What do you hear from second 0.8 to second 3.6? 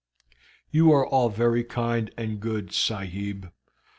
are all very kind and good, sahib.